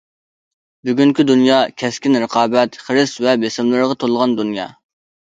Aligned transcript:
بۈگۈنكى 0.87 1.25
دۇنيا 1.31 1.57
كەسكىن 1.81 2.17
رىقابەت، 2.23 2.79
خىرىس 2.87 3.13
ۋە 3.25 3.35
بېسىملارغا 3.43 3.99
تولغان 4.05 4.33
دۇنيا. 4.41 4.67